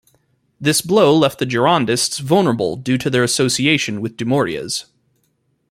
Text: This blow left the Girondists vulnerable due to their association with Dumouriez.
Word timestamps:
This 0.59 0.81
blow 0.81 1.15
left 1.15 1.37
the 1.37 1.45
Girondists 1.45 2.19
vulnerable 2.21 2.75
due 2.75 2.97
to 2.97 3.07
their 3.07 3.23
association 3.23 4.01
with 4.01 4.17
Dumouriez. 4.17 4.85